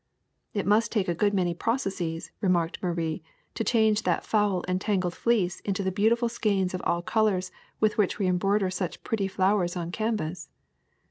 '* 0.41 0.55
''It 0.55 0.65
must 0.65 0.91
take 0.91 1.07
a 1.07 1.13
good 1.13 1.31
many 1.31 1.53
processes,'' 1.53 2.31
remarked 2.41 2.81
Marie, 2.81 3.21
"to 3.53 3.63
change 3.63 4.01
that 4.01 4.25
foul 4.25 4.65
and 4.67 4.81
tangled 4.81 5.13
fleece 5.13 5.59
into 5.59 5.83
the 5.83 5.91
beautiful 5.91 6.27
skeins 6.27 6.73
of 6.73 6.81
all 6.85 7.03
colors 7.03 7.51
with 7.79 7.99
which 7.99 8.17
we 8.17 8.25
em 8.25 8.39
broider 8.39 8.71
such 8.73 9.03
pretty 9.03 9.27
flowers 9.27 9.75
on 9.77 9.91
canvas." 9.91 10.49